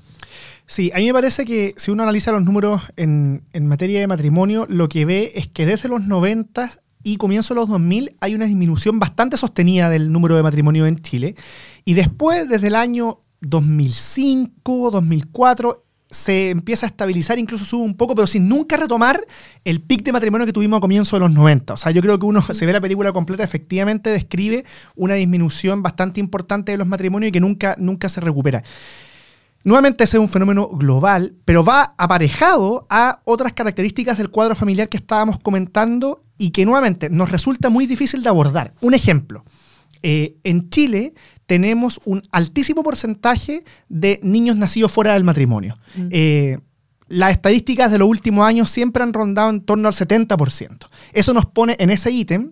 Sí, 0.66 0.92
a 0.94 0.98
mí 0.98 1.08
me 1.08 1.14
parece 1.14 1.46
que 1.46 1.74
si 1.78 1.92
uno 1.92 2.04
analiza 2.04 2.32
los 2.34 2.44
números 2.44 2.82
en, 2.98 3.44
en 3.54 3.68
materia 3.68 4.02
de 4.02 4.08
matrimonio, 4.08 4.66
lo 4.68 4.90
que 4.90 5.06
ve 5.06 5.32
es 5.36 5.48
que 5.48 5.66
desde 5.66 5.88
los 5.88 6.04
90 6.04 6.70
y 7.04 7.16
comienzo 7.16 7.54
de 7.54 7.62
los 7.62 7.70
2000 7.70 8.16
hay 8.20 8.36
una 8.36 8.46
disminución 8.46 9.00
bastante 9.00 9.38
sostenida 9.38 9.90
del 9.90 10.12
número 10.12 10.36
de 10.36 10.44
matrimonio 10.44 10.86
en 10.86 11.02
Chile. 11.02 11.36
Y 11.86 11.94
después, 11.94 12.50
desde 12.50 12.68
el 12.68 12.76
año 12.76 13.22
2005, 13.42 14.92
2004, 14.92 15.84
se 16.10 16.52
empieza 16.52 16.86
a 16.86 16.90
estabilizar, 16.90 17.38
incluso 17.38 17.66
sube 17.66 17.84
un 17.84 17.96
poco, 17.96 18.16
pero 18.16 18.28
sin 18.28 18.48
nunca 18.48 18.78
retomar 18.78 19.20
el 19.66 19.82
pic 19.82 20.04
de 20.04 20.12
matrimonio 20.12 20.46
que 20.46 20.54
tuvimos 20.54 20.78
a 20.78 20.82
comienzo 20.82 21.16
de 21.16 21.22
los 21.22 21.32
90. 21.32 21.74
O 21.74 21.78
sea, 21.78 21.92
yo 21.92 22.02
creo 22.02 22.18
que 22.18 22.26
uno 22.26 22.42
se 22.42 22.66
ve 22.66 22.74
la 22.74 22.82
película 22.82 23.12
completa, 23.12 23.44
efectivamente 23.44 24.10
describe 24.10 24.66
una 24.96 25.16
disminución 25.16 25.84
bastante 25.84 26.20
importante 26.20 26.72
de 26.72 26.78
los 26.78 26.88
matrimonios 26.88 27.30
y 27.30 27.32
que 27.32 27.42
nunca, 27.42 27.76
nunca 27.78 28.10
se 28.10 28.22
recupera. 28.22 28.64
Nuevamente 29.64 30.06
ese 30.06 30.16
es 30.16 30.22
un 30.22 30.30
fenómeno 30.30 30.70
global, 30.70 31.36
pero 31.44 31.64
va 31.64 31.94
aparejado 31.98 32.88
a 32.90 33.20
otras 33.26 33.52
características 33.54 34.18
del 34.18 34.30
cuadro 34.30 34.56
familiar 34.56 34.88
que 34.88 34.98
estábamos 34.98 35.40
comentando 35.40 36.24
y 36.38 36.52
que 36.52 36.66
nuevamente 36.66 37.10
nos 37.10 37.32
resulta 37.32 37.70
muy 37.70 37.86
difícil 37.86 38.24
de 38.24 38.30
abordar. 38.30 38.74
Un 38.80 38.94
ejemplo. 38.94 39.44
Eh, 40.04 40.36
en 40.44 40.70
Chile 40.70 41.14
tenemos 41.46 42.00
un 42.06 42.24
altísimo 42.32 42.84
porcentaje 42.84 43.64
de 43.90 44.20
niños 44.24 44.56
nacidos 44.56 44.92
fuera 44.92 45.14
del 45.14 45.24
matrimonio. 45.24 45.76
Mm. 45.96 46.08
Eh, 46.12 46.60
las 47.08 47.32
estadísticas 47.32 47.90
de 47.92 47.98
los 47.98 48.08
últimos 48.08 48.46
años 48.46 48.70
siempre 48.70 49.02
han 49.02 49.14
rondado 49.14 49.50
en 49.50 49.62
torno 49.62 49.88
al 49.88 49.94
70%. 49.94 50.88
Eso 51.14 51.34
nos 51.34 51.46
pone 51.46 51.76
en 51.80 51.90
ese 51.90 52.12
ítem 52.12 52.52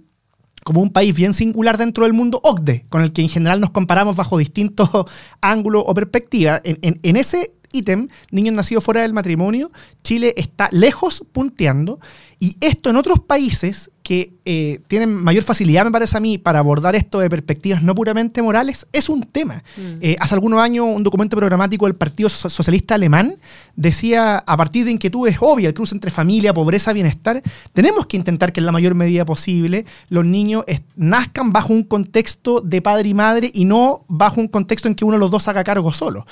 como 0.64 0.82
un 0.82 0.92
país 0.92 1.14
bien 1.14 1.34
singular 1.34 1.78
dentro 1.78 2.06
del 2.06 2.14
mundo 2.14 2.40
OCDE, 2.42 2.86
con 2.90 3.02
el 3.02 3.12
que 3.12 3.22
en 3.22 3.30
general 3.30 3.60
nos 3.60 3.70
comparamos 3.70 4.16
bajo 4.16 4.38
distintos 4.38 4.90
ángulos 5.42 5.84
o 5.86 5.94
perspectivas. 5.94 6.62
en 6.64 7.16
ese 7.16 7.54
ítem, 7.76 8.08
niños 8.32 8.56
nacidos 8.56 8.84
fuera 8.84 9.02
del 9.02 9.14
matrimonio, 9.14 9.72
Chile 10.04 10.34
está 10.38 10.70
lejos 10.72 11.24
punteando 11.32 12.00
y 12.40 12.56
esto 12.62 12.90
en 12.90 12.96
otros 12.96 13.20
países 13.20 13.92
que 14.06 14.34
eh, 14.46 14.82
tienen 14.86 15.12
mayor 15.12 15.44
facilidad, 15.44 15.84
me 15.84 15.90
parece 15.90 16.16
a 16.16 16.20
mí, 16.20 16.38
para 16.38 16.60
abordar 16.60 16.96
esto 16.96 17.18
de 17.18 17.28
perspectivas 17.28 17.82
no 17.82 17.96
puramente 17.96 18.44
morales, 18.44 18.86
es 18.94 19.10
un 19.10 19.24
tema. 19.24 19.64
Mm. 19.78 19.98
Eh, 20.00 20.16
hace 20.20 20.36
algunos 20.36 20.60
años 20.62 20.86
un 20.88 21.02
documento 21.02 21.36
programático 21.36 21.88
del 21.88 21.96
Partido 21.96 22.30
Socialista 22.30 22.94
Alemán 22.94 23.38
decía, 23.76 24.38
a 24.38 24.58
partir 24.58 24.86
de 24.86 24.92
inquietudes 24.92 25.38
obvias, 25.40 25.70
el 25.70 25.74
cruce 25.74 25.96
entre 25.96 26.12
familia, 26.12 26.54
pobreza, 26.54 26.94
bienestar, 26.94 27.42
tenemos 27.74 28.06
que 28.06 28.16
intentar 28.16 28.54
que 28.54 28.60
en 28.60 28.68
la 28.68 28.72
mayor 28.72 28.94
medida 28.94 29.26
posible 29.26 29.88
los 30.10 30.24
niños 30.24 30.66
nazcan 30.96 31.52
bajo 31.52 31.74
un 31.74 31.82
contexto 31.82 32.62
de 32.62 32.84
padre 32.84 33.10
y 33.10 33.16
madre 33.16 33.50
y 33.56 33.66
no 33.66 34.06
bajo 34.08 34.40
un 34.40 34.50
contexto 34.50 34.88
en 34.88 34.94
que 34.94 35.04
uno 35.04 35.14
de 35.14 35.22
los 35.22 35.32
dos 35.32 35.48
haga 35.48 35.64
cargo 35.64 35.92
solo. 35.92 36.28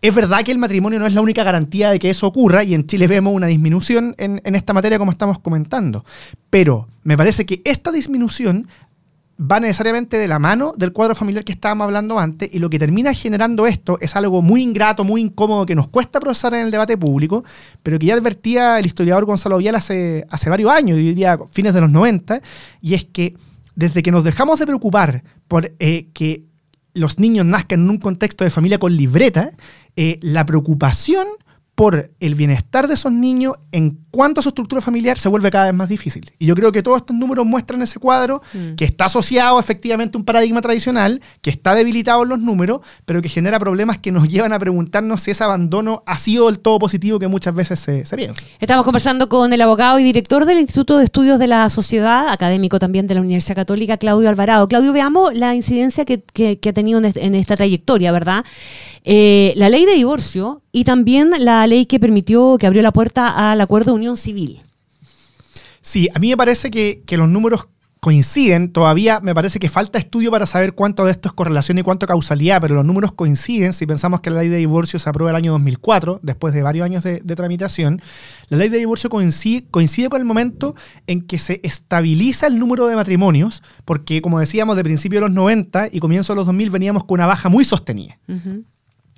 Es 0.00 0.14
verdad 0.14 0.44
que 0.44 0.52
el 0.52 0.58
matrimonio 0.58 0.98
no 0.98 1.06
es 1.06 1.12
la 1.12 1.20
única 1.20 1.44
garantía 1.44 1.90
de 1.90 1.98
que 1.98 2.08
eso 2.08 2.26
ocurra 2.26 2.64
y 2.64 2.72
en 2.72 2.86
Chile 2.86 3.06
vemos 3.06 3.34
una 3.34 3.48
disminución 3.48 4.14
en, 4.16 4.40
en 4.44 4.54
esta 4.54 4.72
materia 4.72 4.98
como 4.98 5.12
estamos 5.12 5.38
comentando, 5.40 6.06
pero 6.48 6.88
me 7.08 7.16
parece 7.16 7.46
que 7.46 7.62
esta 7.64 7.90
disminución 7.90 8.68
va 9.40 9.60
necesariamente 9.60 10.18
de 10.18 10.28
la 10.28 10.38
mano 10.38 10.74
del 10.76 10.92
cuadro 10.92 11.14
familiar 11.14 11.42
que 11.42 11.52
estábamos 11.52 11.86
hablando 11.86 12.18
antes 12.18 12.50
y 12.52 12.58
lo 12.58 12.68
que 12.68 12.78
termina 12.78 13.14
generando 13.14 13.66
esto 13.66 13.96
es 14.02 14.14
algo 14.14 14.42
muy 14.42 14.62
ingrato, 14.62 15.04
muy 15.04 15.22
incómodo, 15.22 15.64
que 15.64 15.74
nos 15.74 15.88
cuesta 15.88 16.20
procesar 16.20 16.52
en 16.52 16.66
el 16.66 16.70
debate 16.70 16.98
público, 16.98 17.44
pero 17.82 17.98
que 17.98 18.04
ya 18.04 18.14
advertía 18.14 18.78
el 18.78 18.84
historiador 18.84 19.24
Gonzalo 19.24 19.56
Vial 19.56 19.76
hace, 19.76 20.26
hace 20.28 20.50
varios 20.50 20.70
años, 20.70 20.98
yo 20.98 21.02
diría 21.02 21.38
fines 21.50 21.72
de 21.72 21.80
los 21.80 21.90
90, 21.90 22.42
y 22.82 22.92
es 22.92 23.06
que 23.06 23.38
desde 23.74 24.02
que 24.02 24.10
nos 24.10 24.22
dejamos 24.22 24.58
de 24.58 24.66
preocupar 24.66 25.24
por 25.48 25.72
eh, 25.78 26.08
que 26.12 26.44
los 26.92 27.18
niños 27.18 27.46
nazcan 27.46 27.80
en 27.80 27.88
un 27.88 27.96
contexto 27.96 28.44
de 28.44 28.50
familia 28.50 28.78
con 28.78 28.94
libreta, 28.94 29.52
eh, 29.96 30.18
la 30.20 30.44
preocupación 30.44 31.26
por 31.78 32.10
el 32.18 32.34
bienestar 32.34 32.88
de 32.88 32.94
esos 32.94 33.12
niños 33.12 33.54
en 33.70 34.00
cuanto 34.10 34.40
a 34.40 34.42
su 34.42 34.48
estructura 34.48 34.80
familiar 34.80 35.16
se 35.16 35.28
vuelve 35.28 35.48
cada 35.48 35.66
vez 35.66 35.74
más 35.74 35.88
difícil. 35.88 36.28
Y 36.36 36.46
yo 36.46 36.56
creo 36.56 36.72
que 36.72 36.82
todos 36.82 36.96
estos 36.96 37.14
números 37.14 37.46
muestran 37.46 37.80
ese 37.82 38.00
cuadro 38.00 38.42
mm. 38.52 38.74
que 38.74 38.84
está 38.84 39.04
asociado 39.04 39.60
efectivamente 39.60 40.16
a 40.16 40.18
un 40.18 40.24
paradigma 40.24 40.60
tradicional, 40.60 41.22
que 41.40 41.50
está 41.50 41.76
debilitado 41.76 42.24
en 42.24 42.30
los 42.30 42.40
números, 42.40 42.80
pero 43.04 43.22
que 43.22 43.28
genera 43.28 43.60
problemas 43.60 43.96
que 43.96 44.10
nos 44.10 44.28
llevan 44.28 44.52
a 44.52 44.58
preguntarnos 44.58 45.22
si 45.22 45.30
ese 45.30 45.44
abandono 45.44 46.02
ha 46.04 46.18
sido 46.18 46.46
del 46.46 46.58
todo 46.58 46.80
positivo 46.80 47.20
que 47.20 47.28
muchas 47.28 47.54
veces 47.54 47.78
se, 47.78 48.04
se 48.04 48.16
piensa. 48.16 48.42
Estamos 48.58 48.84
conversando 48.84 49.28
con 49.28 49.52
el 49.52 49.60
abogado 49.60 50.00
y 50.00 50.02
director 50.02 50.46
del 50.46 50.58
Instituto 50.58 50.98
de 50.98 51.04
Estudios 51.04 51.38
de 51.38 51.46
la 51.46 51.70
Sociedad, 51.70 52.30
académico 52.30 52.80
también 52.80 53.06
de 53.06 53.14
la 53.14 53.20
Universidad 53.20 53.54
Católica, 53.54 53.98
Claudio 53.98 54.28
Alvarado. 54.28 54.66
Claudio, 54.66 54.92
veamos 54.92 55.32
la 55.32 55.54
incidencia 55.54 56.04
que, 56.04 56.24
ha 56.68 56.72
tenido 56.72 57.00
en 57.00 57.34
esta 57.36 57.54
trayectoria, 57.54 58.10
¿verdad? 58.10 58.44
Eh, 59.10 59.54
la 59.56 59.70
ley 59.70 59.86
de 59.86 59.94
divorcio 59.94 60.60
y 60.70 60.84
también 60.84 61.32
la 61.38 61.66
ley 61.66 61.86
que 61.86 61.98
permitió, 61.98 62.58
que 62.58 62.66
abrió 62.66 62.82
la 62.82 62.92
puerta 62.92 63.50
al 63.50 63.58
acuerdo 63.58 63.92
de 63.92 63.96
unión 63.96 64.18
civil. 64.18 64.60
Sí, 65.80 66.10
a 66.14 66.18
mí 66.18 66.28
me 66.28 66.36
parece 66.36 66.70
que, 66.70 67.02
los 67.12 67.26
números 67.26 67.68
coinciden, 68.00 68.70
todavía 68.70 69.20
me 69.20 69.34
parece 69.34 69.58
que 69.60 69.70
falta 69.70 69.98
estudio 69.98 70.30
para 70.30 70.44
saber 70.44 70.74
cuánto 70.74 71.06
de 71.06 71.12
esto 71.12 71.30
es 71.30 71.32
correlación 71.32 71.78
y 71.78 71.82
cuánto 71.82 72.06
causalidad, 72.06 72.60
pero 72.60 72.74
los 72.74 72.84
números 72.84 73.12
coinciden, 73.12 73.72
si 73.72 73.86
pensamos 73.86 74.20
que 74.20 74.28
la 74.28 74.40
ley 74.40 74.50
de 74.50 74.58
divorcio 74.58 74.98
se 74.98 75.08
aprueba 75.08 75.30
el 75.30 75.36
año 75.36 75.52
2004, 75.52 76.20
después 76.22 76.52
de 76.52 76.60
varios 76.60 76.84
años 76.84 77.02
de, 77.02 77.20
tramitación, 77.34 78.02
la 78.50 78.58
ley 78.58 78.68
de 78.68 78.76
divorcio 78.76 79.08
coincide, 79.08 79.64
coincide, 79.70 80.10
con 80.10 80.20
el 80.20 80.26
momento 80.26 80.74
en 81.06 81.22
que 81.22 81.38
se 81.38 81.62
estabiliza 81.62 82.46
el 82.46 82.58
número 82.58 82.86
de 82.86 82.94
matrimonios, 82.94 83.62
porque 83.86 84.20
como 84.20 84.38
decíamos, 84.38 84.76
de 84.76 84.84
principio 84.84 85.20
de 85.20 85.28
los 85.28 85.34
90 85.34 85.88
y 85.92 85.98
comienzo 85.98 86.34
de 86.34 86.36
los 86.36 86.44
2000 86.44 86.68
veníamos 86.68 87.04
con 87.04 87.14
una 87.14 87.26
baja 87.26 87.48
muy 87.48 87.64
sostenida 87.64 88.18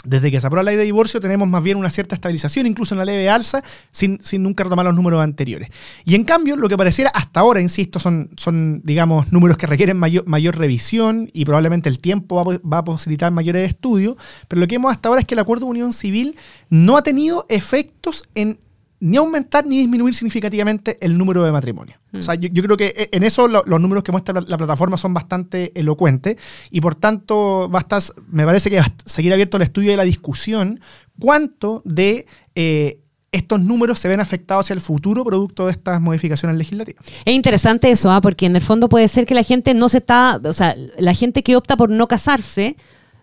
desde 0.05 0.31
que 0.31 0.41
se 0.41 0.47
aprobó 0.47 0.63
la 0.63 0.71
ley 0.71 0.77
de 0.77 0.85
divorcio 0.85 1.21
tenemos 1.21 1.49
más 1.49 1.63
bien 1.63 1.77
una 1.77 1.91
cierta 1.91 2.15
estabilización, 2.15 2.67
incluso 2.67 2.95
ley 3.05 3.17
de 3.17 3.29
alza, 3.29 3.63
sin, 3.91 4.21
nunca 4.39 4.65
retomar 4.65 4.87
los 4.87 4.95
números 4.95 5.23
anteriores. 5.23 5.69
Y 6.05 6.15
en 6.15 6.25
cambio, 6.25 6.57
lo 6.57 6.69
que 6.69 6.77
pareciera 6.77 7.11
hasta 7.11 7.41
ahora, 7.41 7.61
insisto, 7.61 7.99
son, 7.99 8.31
son 8.37 8.81
digamos, 8.85 9.33
números 9.33 9.57
que 9.57 9.67
requieren 9.67 9.97
mayor, 9.97 10.27
mayor 10.27 10.57
revisión 10.57 11.31
y 11.33 11.45
probablemente 11.45 11.89
el 11.89 11.99
tiempo 11.99 12.37
va, 12.37 12.59
va, 12.59 12.79
a 12.79 12.85
posibilitar 12.85 13.31
mayores 13.33 13.69
estudios, 13.69 14.17
pero 14.49 14.61
lo 14.61 14.67
que 14.67 14.77
vemos 14.77 14.93
hasta 14.93 15.09
ahora 15.09 15.21
es 15.21 15.27
que 15.27 15.35
el 15.35 15.41
acuerdo 15.41 15.67
de 15.67 15.71
unión 15.71 15.93
civil 15.93 16.37
no 16.69 16.97
ha 16.97 17.03
tenido 17.03 17.47
efectos 17.49 18.25
en 18.35 18.59
ni 19.01 19.17
aumentar 19.17 19.67
ni 19.67 19.79
disminuir 19.79 20.15
significativamente 20.15 20.99
el 21.01 21.17
número 21.17 21.43
de 21.43 21.51
matrimonios. 21.51 21.99
O 22.17 22.21
sea, 22.21 22.35
yo, 22.35 22.63
creo 22.63 22.77
que 22.77 22.95
e, 22.97 23.09
en 23.13 23.23
eso 23.23 23.49
los 23.49 23.81
números 23.81 24.05
que 24.05 24.13
muestra 24.13 24.35
la, 24.47 24.57
plataforma 24.59 24.97
son 24.99 25.15
bastante 25.15 25.73
elocuentes 25.75 26.37
y 26.71 26.81
por 26.81 26.95
tanto 26.95 27.69
va 27.71 27.87
me 28.29 28.45
parece 28.45 28.69
que 28.69 28.77
va 28.77 28.85
a 28.85 28.93
seguir 29.05 29.33
abierto 29.33 29.57
el 29.57 29.63
estudio 29.63 29.91
de 29.91 29.97
la 29.97 30.05
discusión 30.05 30.81
cuánto 31.19 31.83
de 31.85 32.27
eh, 32.55 33.01
estos 33.33 33.61
números 33.61 33.99
se 33.99 34.09
ven 34.09 34.21
afectados 34.21 34.67
hacia 34.67 34.75
el 34.75 34.81
futuro 34.81 35.25
producto 35.25 35.67
de 35.67 35.73
estas 35.73 36.01
modificaciones 36.01 36.59
legislativas. 36.59 37.05
Es 37.25 37.35
interesante 37.35 37.91
eso, 37.91 38.11
¿ah? 38.11 38.21
porque 38.21 38.47
en 38.47 38.57
el 38.57 38.63
fondo 38.63 38.89
puede 38.89 39.09
ser 39.09 39.25
que 39.25 39.35
la 39.35 39.43
gente 39.43 39.73
no 39.73 39.89
se 39.89 39.99
está, 39.99 40.41
o 40.45 40.53
sea, 40.53 40.77
la 40.99 41.15
gente 41.15 41.43
que 41.43 41.57
opta 41.57 41.77
por 41.77 41.91
no 41.91 42.09
casarse, 42.09 42.77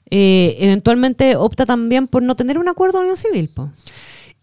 eh, 0.09 0.55
eventualmente 0.59 1.35
opta 1.35 1.65
también 1.65 2.07
por 2.07 2.23
no 2.23 2.35
tener 2.35 2.57
un 2.57 2.69
acuerdo 2.69 2.99
de 2.99 3.03
unión 3.03 3.17
civil. 3.17 3.49
Po. 3.49 3.69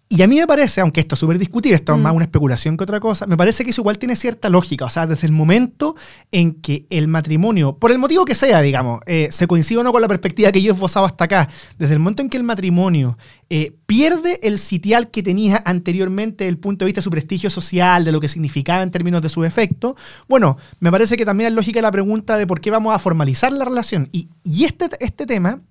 Y 0.08 0.22
a 0.22 0.28
mí 0.28 0.36
me 0.36 0.46
parece, 0.46 0.80
aunque 0.82 1.00
esto 1.00 1.14
es 1.14 1.18
súper 1.18 1.38
discutible, 1.38 1.76
esto 1.76 1.94
es 1.94 1.98
más 1.98 2.12
mm. 2.12 2.16
una 2.16 2.24
especulación 2.26 2.76
que 2.76 2.84
otra 2.84 3.00
cosa, 3.00 3.26
me 3.26 3.36
parece 3.36 3.64
que 3.64 3.70
eso 3.70 3.80
igual 3.80 3.98
tiene 3.98 4.14
cierta 4.16 4.50
lógica. 4.50 4.84
O 4.84 4.90
sea, 4.90 5.06
desde 5.06 5.26
el 5.26 5.32
momento 5.32 5.96
en 6.30 6.52
que 6.52 6.86
el 6.90 7.08
matrimonio, 7.08 7.78
por 7.78 7.90
el 7.90 7.98
motivo 7.98 8.24
que 8.24 8.34
sea, 8.34 8.60
digamos, 8.60 9.00
eh, 9.06 9.28
se 9.32 9.46
coincide 9.46 9.78
o 9.78 9.82
no 9.82 9.92
con 9.92 10.02
la 10.02 10.08
perspectiva 10.08 10.52
que 10.52 10.62
yo 10.62 10.72
he 10.72 10.74
esbozado 10.74 11.06
hasta 11.06 11.24
acá, 11.24 11.48
desde 11.78 11.94
el 11.94 12.00
momento 12.00 12.22
en 12.22 12.28
que 12.28 12.36
el 12.36 12.44
matrimonio 12.44 13.16
eh, 13.48 13.74
pierde 13.86 14.38
el 14.42 14.58
sitial 14.58 15.10
que 15.10 15.22
tenía 15.22 15.62
anteriormente 15.64 16.44
desde 16.44 16.50
el 16.50 16.58
punto 16.58 16.84
de 16.84 16.90
vista 16.90 17.00
de 17.00 17.04
su 17.04 17.10
prestigio 17.10 17.48
social, 17.48 18.04
de 18.04 18.12
lo 18.12 18.20
que 18.20 18.28
significaba 18.28 18.82
en 18.82 18.90
términos 18.90 19.22
de 19.22 19.30
su 19.30 19.42
efecto, 19.42 19.96
bueno, 20.28 20.58
me 20.80 20.90
parece 20.92 21.16
que 21.16 21.24
también 21.24 21.48
es 21.48 21.54
lógica 21.54 21.80
la 21.80 21.90
pregunta 21.90 22.36
de 22.36 22.46
por 22.46 22.60
qué 22.60 22.70
vamos 22.70 22.94
a 22.94 22.98
formalizar 22.98 23.52
la 23.52 23.64
relación. 23.64 24.10
Y, 24.12 24.28
este, 24.64 24.90
este 25.00 25.24
tema 25.26 25.62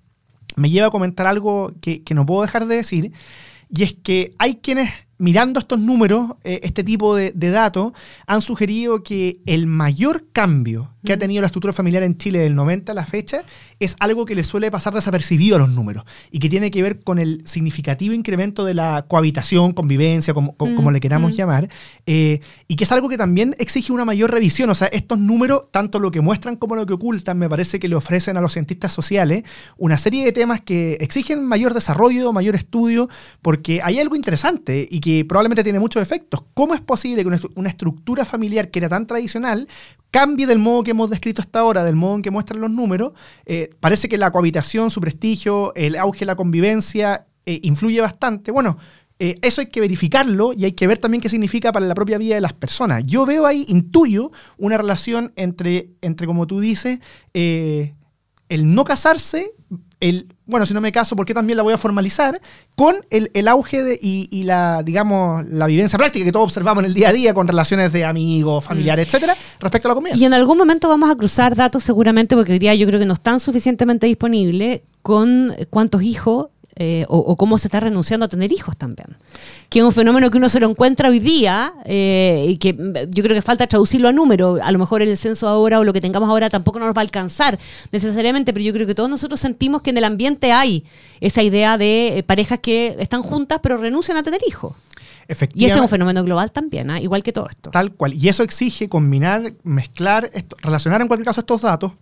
me 0.56 0.70
lleva 0.70 0.88
a 0.88 0.90
comentar 0.90 1.26
algo 1.26 1.72
que, 1.80 2.02
que 2.02 2.14
no 2.14 2.26
puedo 2.26 2.42
dejar 2.42 2.66
de 2.66 2.76
decir 2.76 3.12
y 3.76 3.82
es 3.82 3.94
que 3.94 4.34
hay 4.38 4.56
quienes 4.56 4.90
mirando 5.18 5.60
estos 5.60 5.78
números, 5.78 6.32
eh, 6.44 6.60
este 6.62 6.82
tipo 6.82 7.14
de, 7.14 7.32
datos, 7.32 7.92
han 8.26 8.42
sugerido 8.42 9.02
que 9.02 9.40
el 9.46 9.66
mayor 9.66 10.26
cambio 10.32 10.90
que 11.04 11.12
ha 11.12 11.18
tenido 11.18 11.42
la 11.42 11.46
estructura 11.46 11.74
familiar 11.74 12.02
en 12.02 12.16
Chile 12.16 12.38
del 12.38 12.54
90 12.54 12.92
a 12.92 12.94
la 12.94 13.04
fecha 13.04 13.42
es 13.78 13.94
algo 14.00 14.24
que 14.24 14.34
le 14.34 14.42
suele 14.42 14.70
pasar 14.70 14.94
desapercibido 14.94 15.56
a 15.56 15.58
los 15.58 15.68
números 15.68 16.04
y 16.30 16.38
que 16.38 16.48
tiene 16.48 16.70
que 16.70 16.82
ver 16.82 17.00
con 17.00 17.18
el 17.18 17.42
significativo 17.44 18.14
incremento 18.14 18.64
de 18.64 18.72
la 18.72 19.04
cohabitación, 19.06 19.72
convivencia, 19.72 20.32
como, 20.32 20.56
como 20.56 20.90
le 20.90 21.00
queramos 21.00 21.36
llamar, 21.36 21.68
eh, 22.06 22.40
y 22.68 22.76
que 22.76 22.84
es 22.84 22.92
algo 22.92 23.10
que 23.10 23.18
también 23.18 23.54
exige 23.58 23.92
una 23.92 24.06
mayor 24.06 24.30
revisión. 24.30 24.70
O 24.70 24.74
sea, 24.74 24.88
estos 24.88 25.18
números, 25.18 25.64
tanto 25.70 26.00
lo 26.00 26.10
que 26.10 26.22
muestran 26.22 26.56
como 26.56 26.74
lo 26.74 26.86
que 26.86 26.94
ocultan, 26.94 27.38
me 27.38 27.50
parece 27.50 27.78
que 27.78 27.88
le 27.88 27.96
ofrecen 27.96 28.38
a 28.38 28.40
los 28.40 28.54
cientistas 28.54 28.92
sociales 28.92 29.44
una 29.76 29.98
serie 29.98 30.24
de 30.24 30.32
temas 30.32 30.62
que 30.62 30.94
exigen 31.00 31.44
mayor 31.44 31.74
desarrollo, 31.74 32.32
mayor 32.32 32.54
estudio, 32.54 33.10
porque 33.42 33.80
hay 33.82 34.00
algo 34.00 34.16
interesante 34.16 34.88
y 34.90 35.00
que 35.04 35.22
probablemente 35.22 35.62
tiene 35.62 35.78
muchos 35.78 36.02
efectos. 36.02 36.44
¿Cómo 36.54 36.74
es 36.74 36.80
posible 36.80 37.22
que 37.22 37.48
una 37.56 37.68
estructura 37.68 38.24
familiar 38.24 38.70
que 38.70 38.78
era 38.78 38.88
tan 38.88 39.06
tradicional 39.06 39.68
cambie 40.10 40.46
del 40.46 40.58
modo 40.58 40.82
que 40.82 40.92
hemos 40.92 41.10
descrito 41.10 41.42
hasta 41.42 41.58
ahora, 41.58 41.84
del 41.84 41.94
modo 41.94 42.14
en 42.14 42.22
que 42.22 42.30
muestran 42.30 42.58
los 42.58 42.70
números? 42.70 43.12
Eh, 43.44 43.68
parece 43.80 44.08
que 44.08 44.16
la 44.16 44.30
cohabitación, 44.30 44.90
su 44.90 45.02
prestigio, 45.02 45.74
el 45.74 45.96
auge 45.96 46.20
de 46.20 46.24
la 46.24 46.36
convivencia 46.36 47.26
eh, 47.44 47.60
influye 47.64 48.00
bastante. 48.00 48.50
Bueno, 48.50 48.78
eh, 49.18 49.36
eso 49.42 49.60
hay 49.60 49.66
que 49.66 49.80
verificarlo 49.80 50.54
y 50.54 50.64
hay 50.64 50.72
que 50.72 50.86
ver 50.86 50.96
también 50.96 51.20
qué 51.20 51.28
significa 51.28 51.70
para 51.70 51.84
la 51.84 51.94
propia 51.94 52.16
vida 52.16 52.36
de 52.36 52.40
las 52.40 52.54
personas. 52.54 53.02
Yo 53.04 53.26
veo 53.26 53.44
ahí, 53.44 53.66
intuyo, 53.68 54.32
una 54.56 54.78
relación 54.78 55.34
entre, 55.36 55.90
entre 56.00 56.26
como 56.26 56.46
tú 56.46 56.60
dices, 56.60 57.00
el 57.34 57.94
no 58.74 58.84
casarse 58.84 59.52
el, 60.00 60.33
bueno, 60.46 60.66
si 60.66 60.74
no 60.74 60.80
me 60.80 60.92
caso, 60.92 61.16
¿por 61.16 61.24
qué 61.24 61.32
también 61.32 61.56
la 61.56 61.62
voy 61.62 61.72
a 61.72 61.78
formalizar? 61.78 62.38
Con 62.76 62.96
el, 63.10 63.48
auge 63.48 63.82
de, 63.82 63.98
y, 64.00 64.42
la, 64.42 64.82
digamos, 64.82 65.46
la 65.46 65.66
vivencia 65.66 65.98
práctica 65.98 66.24
que 66.24 66.32
todos 66.32 66.44
observamos 66.44 66.84
en 66.84 66.90
el 66.90 66.94
día 66.94 67.08
a 67.08 67.12
día 67.12 67.32
con 67.32 67.48
relaciones 67.48 67.92
de 67.92 68.04
amigos, 68.04 68.64
familiares, 68.64 69.06
mm. 69.06 69.08
etcétera, 69.08 69.36
respecto 69.60 69.88
a 69.88 69.90
la 69.90 69.94
comida. 69.94 70.16
Y 70.16 70.24
en 70.24 70.34
algún 70.34 70.58
momento 70.58 70.88
vamos 70.88 71.10
a 71.10 71.16
cruzar 71.16 71.54
datos 71.54 71.84
seguramente, 71.84 72.36
porque 72.36 72.52
hoy 72.52 72.58
día 72.58 72.74
yo 72.74 72.86
creo 72.86 73.00
que 73.00 73.06
no 73.06 73.14
están 73.14 73.40
suficientemente 73.40 74.06
disponibles 74.06 74.82
con 75.02 75.54
cuántos 75.70 76.02
hijos 76.02 76.48
eh, 76.76 77.04
o, 77.08 77.36
cómo 77.36 77.56
se 77.58 77.68
está 77.68 77.78
renunciando 77.78 78.26
a 78.26 78.28
tener 78.28 78.52
hijos 78.52 78.76
también. 78.76 79.16
Que 79.68 79.78
es 79.78 79.84
un 79.84 79.92
fenómeno 79.92 80.30
que 80.30 80.38
uno 80.38 80.48
se 80.48 80.58
lo 80.58 80.68
encuentra 80.68 81.08
hoy 81.08 81.20
día 81.20 81.72
eh, 81.84 82.46
y 82.48 82.56
que 82.56 82.74
yo 83.10 83.22
creo 83.22 83.34
que 83.34 83.42
falta 83.42 83.66
traducirlo 83.66 84.08
a 84.08 84.12
número. 84.12 84.58
A 84.62 84.72
lo 84.72 84.78
mejor 84.78 85.02
el 85.02 85.16
censo 85.16 85.46
ahora 85.46 85.78
o 85.78 85.84
lo 85.84 85.92
que 85.92 86.00
tengamos 86.00 86.28
ahora 86.28 86.50
tampoco 86.50 86.80
nos 86.80 86.94
va 86.94 87.00
a 87.00 87.02
alcanzar 87.02 87.58
necesariamente, 87.92 88.52
pero 88.52 88.64
yo 88.64 88.72
creo 88.72 88.86
que 88.86 88.94
todos 88.94 89.08
nosotros 89.08 89.40
sentimos 89.40 89.82
que 89.82 89.90
en 89.90 89.98
el 89.98 90.04
ambiente 90.04 90.52
hay 90.52 90.84
esa 91.20 91.42
idea 91.42 91.78
de 91.78 92.18
eh, 92.18 92.22
parejas 92.22 92.58
que 92.58 92.96
están 92.98 93.22
juntas 93.22 93.60
pero 93.62 93.76
renuncian 93.76 94.16
a 94.16 94.22
tener 94.22 94.40
hijos. 94.46 94.74
Y 95.54 95.64
ese 95.64 95.76
es 95.76 95.80
un 95.80 95.88
fenómeno 95.88 96.22
global 96.22 96.52
también, 96.52 96.90
¿ah? 96.90 97.00
igual 97.00 97.22
que 97.22 97.32
todo 97.32 97.48
esto. 97.48 97.70
Tal 97.70 97.92
cual. 97.92 98.12
Y 98.12 98.28
eso 98.28 98.42
exige 98.42 98.90
combinar, 98.90 99.54
mezclar, 99.62 100.30
relacionar 100.60 101.00
en 101.00 101.08
cualquier 101.08 101.24
caso 101.24 101.40
estos 101.40 101.62
datos 101.62 101.92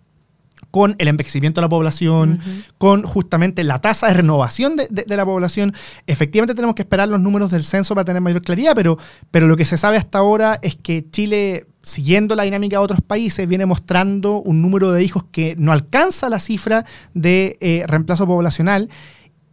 con 0.73 0.95
el 0.97 1.07
envejecimiento 1.07 1.61
de 1.61 1.65
la 1.65 1.69
población, 1.69 2.39
con 2.79 3.03
justamente 3.03 3.63
la 3.63 3.79
tasa 3.79 4.07
de 4.07 4.15
renovación 4.15 4.75
de, 4.75 5.05
la 5.05 5.23
población. 5.23 5.71
Efectivamente 6.07 6.55
tenemos 6.55 6.73
que 6.73 6.81
esperar 6.81 7.07
los 7.07 7.19
números 7.19 7.51
del 7.51 7.63
censo 7.63 7.93
para 7.93 8.05
tener 8.05 8.23
mayor 8.23 8.41
claridad, 8.41 8.73
pero, 8.73 8.97
pero 9.29 9.45
lo 9.45 9.55
que 9.55 9.65
se 9.65 9.77
sabe 9.77 9.97
hasta 9.97 10.17
ahora 10.17 10.57
es 10.63 10.75
que 10.75 11.05
Chile, 11.11 11.67
siguiendo 11.83 12.35
la 12.35 12.41
dinámica 12.41 12.77
de 12.77 12.83
otros 12.83 13.01
países, 13.01 13.47
viene 13.47 13.67
mostrando 13.67 14.41
un 14.41 14.63
número 14.63 14.91
de 14.91 15.03
hijos 15.03 15.25
que 15.31 15.53
no 15.59 15.71
alcanza 15.71 16.27
la 16.27 16.39
cifra 16.39 16.85
de 17.13 17.55
eh, 17.61 17.83
reemplazo 17.85 18.25
poblacional. 18.25 18.89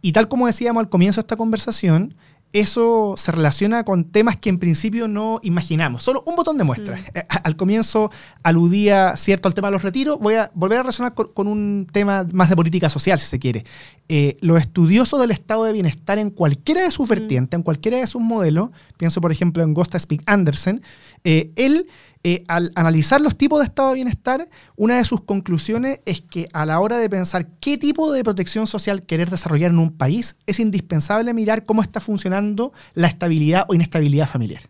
Y 0.01 0.13
tal 0.13 0.27
como 0.27 0.47
decíamos 0.47 0.81
al 0.81 0.89
comienzo 0.89 1.21
de 1.21 1.25
esta 1.25 1.35
conversación, 1.35 2.15
eso 2.53 3.15
se 3.17 3.31
relaciona 3.31 3.83
con 3.83 4.05
temas 4.05 4.35
que 4.35 4.49
en 4.49 4.57
principio 4.57 5.07
no 5.07 5.39
imaginamos. 5.43 6.03
Solo 6.03 6.23
un 6.25 6.35
botón 6.35 6.57
de 6.57 6.63
muestra. 6.63 6.97
Mm. 6.97 7.17
Eh, 7.17 7.25
al 7.43 7.55
comienzo 7.55 8.11
aludía, 8.43 9.15
cierto, 9.15 9.47
al 9.47 9.53
tema 9.53 9.69
de 9.69 9.73
los 9.73 9.83
retiros. 9.83 10.19
Voy 10.19 10.35
a 10.35 10.51
volver 10.53 10.79
a 10.79 10.81
relacionar 10.83 11.13
con, 11.13 11.47
un 11.47 11.87
tema 11.91 12.25
más 12.33 12.49
de 12.49 12.55
política 12.55 12.89
social, 12.89 13.17
si 13.19 13.27
se 13.27 13.39
quiere. 13.39 13.63
Eh, 14.09 14.37
los 14.41 14.59
estudiosos 14.59 15.19
del 15.19 15.31
estado 15.31 15.63
de 15.63 15.73
bienestar 15.73 16.19
en 16.19 16.29
cualquiera 16.29 16.83
de 16.83 16.91
sus 16.91 17.07
mm. 17.07 17.09
vertientes, 17.09 17.57
en 17.57 17.63
cualquiera 17.63 17.97
de 17.97 18.07
sus 18.07 18.21
modelos, 18.21 18.69
pienso 18.97 19.21
por 19.21 19.31
ejemplo 19.31 19.63
en 19.63 19.73
Gosta 19.73 19.97
Speak 19.97 20.23
Andersen, 20.25 20.81
eh, 21.23 21.51
él 21.55 21.87
eh, 22.23 22.43
al 22.47 22.71
analizar 22.75 23.19
los 23.21 23.37
tipos 23.37 23.59
de 23.59 23.65
estado 23.65 23.89
de 23.89 23.95
bienestar, 23.95 24.47
una 24.75 24.97
de 24.97 25.05
sus 25.05 25.21
conclusiones 25.21 26.01
es 26.05 26.21
que 26.21 26.47
a 26.53 26.65
la 26.65 26.79
hora 26.79 26.97
de 26.97 27.09
pensar 27.09 27.47
qué 27.59 27.77
tipo 27.77 28.11
de 28.11 28.23
protección 28.23 28.67
social 28.67 29.03
querer 29.03 29.29
desarrollar 29.29 29.71
en 29.71 29.79
un 29.79 29.91
país, 29.97 30.37
es 30.45 30.59
indispensable 30.59 31.33
mirar 31.33 31.63
cómo 31.63 31.81
está 31.81 31.99
funcionando 31.99 32.73
la 32.93 33.07
estabilidad 33.07 33.65
o 33.69 33.73
inestabilidad 33.73 34.27
familiar 34.27 34.61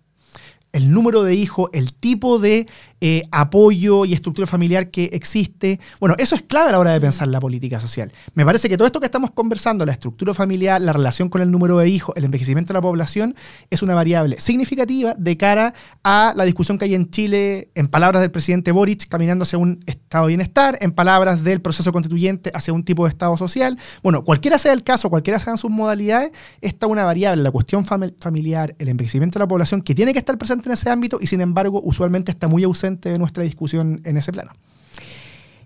el 0.74 0.92
número 0.92 1.24
de 1.24 1.36
hijos, 1.36 1.70
el 1.74 1.94
tipo 1.94 2.40
de 2.40 2.68
eh, 3.04 3.24
apoyo 3.32 4.06
y 4.06 4.14
estructura 4.14 4.46
familiar 4.48 4.92
que 4.92 5.06
existe. 5.14 5.80
Bueno, 6.00 6.16
eso 6.20 6.36
es 6.36 6.44
clave 6.44 6.70
a 6.70 6.72
la 6.74 6.80
hora 6.80 6.92
de 6.92 7.02
pensar 7.02 7.28
la 7.28 7.40
política 7.40 7.80
social. 7.80 8.12
Me 8.36 8.46
parece 8.46 8.70
que 8.70 8.78
todo 8.78 8.86
esto 8.86 9.00
que 9.00 9.08
estamos 9.08 9.32
conversando, 9.32 9.86
la 9.86 9.92
estructura 9.92 10.34
familiar, 10.34 10.80
la 10.82 10.94
relación 10.94 11.28
con 11.30 11.42
el 11.42 11.50
número 11.50 11.80
de 11.80 11.90
hijos, 11.90 12.16
el 12.16 12.26
envejecimiento 12.26 12.74
de 12.74 12.78
la 12.78 12.82
población, 12.82 13.36
es 13.70 13.82
una 13.82 13.96
variable 13.96 14.40
significativa 14.40 15.16
de 15.18 15.36
cara 15.36 15.74
a 16.04 16.34
la 16.36 16.46
discusión 16.46 16.78
que 16.78 16.86
hay 16.86 16.96
en 16.96 17.10
Chile, 17.10 17.70
en 17.76 17.88
palabras 17.88 18.22
del 18.22 18.32
presidente 18.32 18.72
Boric, 18.72 19.08
caminando 19.08 19.44
hacia 19.44 19.58
un 19.58 19.84
estado 19.88 20.26
de 20.26 20.30
bienestar, 20.30 20.78
en 20.82 20.92
palabras 20.92 21.44
del 21.44 21.62
proceso 21.62 21.92
constituyente, 21.92 22.52
hacia 22.54 22.74
un 22.74 22.84
tipo 22.84 23.06
de 23.06 23.10
estado 23.10 23.36
social. 23.36 23.80
Bueno, 24.04 24.24
cualquiera 24.24 24.60
sea 24.60 24.74
el 24.74 24.84
caso, 24.84 25.10
cualquiera 25.10 25.40
sean 25.40 25.58
sus 25.58 25.72
modalidades, 25.72 26.32
está 26.62 26.88
una 26.88 27.04
variable, 27.04 27.42
la 27.42 27.52
cuestión 27.52 27.84
familiar, 27.86 28.76
el 28.78 28.90
envejecimiento 28.90 29.40
de 29.40 29.44
la 29.44 29.48
población, 29.48 29.82
que 29.82 29.96
tiene 29.96 30.14
que 30.14 30.20
estar 30.20 30.38
presente 30.38 30.61
en 30.70 30.74
ese 30.74 30.90
ámbito 30.90 31.20
y 31.22 31.28
sin 31.28 31.42
embargo 31.42 31.82
usualmente 31.84 32.32
está 32.32 32.48
muy 32.48 32.64
ausente 32.64 33.10
de 33.10 33.18
nuestra 33.18 33.44
discusión 33.44 34.02
en 34.04 34.18
ese 34.18 34.32
plano. 34.32 34.52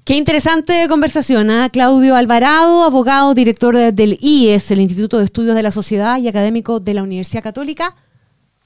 Qué 0.03 0.15
interesante 0.15 0.87
conversación, 0.87 1.49
¿eh? 1.49 1.69
Claudio 1.71 2.15
Alvarado, 2.15 2.83
abogado, 2.83 3.33
director 3.33 3.75
del 3.91 4.19
IES, 4.21 4.69
el 4.69 4.81
Instituto 4.81 5.17
de 5.17 5.25
Estudios 5.25 5.55
de 5.55 5.63
la 5.63 5.71
Sociedad 5.71 6.19
y 6.19 6.27
académico 6.27 6.79
de 6.79 6.93
la 6.93 7.01
Universidad 7.01 7.41
Católica. 7.41 7.95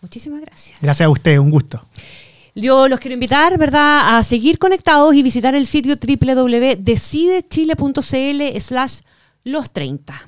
Muchísimas 0.01 0.41
gracias. 0.41 0.77
Gracias 0.81 1.05
a 1.05 1.09
usted, 1.09 1.37
un 1.37 1.49
gusto. 1.49 1.81
Yo 2.55 2.89
los 2.89 2.99
quiero 2.99 3.13
invitar, 3.13 3.57
¿verdad?, 3.57 4.17
a 4.17 4.23
seguir 4.23 4.57
conectados 4.57 5.15
y 5.15 5.23
visitar 5.23 5.55
el 5.55 5.65
sitio 5.65 5.95
www.decidechile.cl 5.95 8.59
slash 8.59 8.99
los 9.45 9.71
30. 9.71 10.27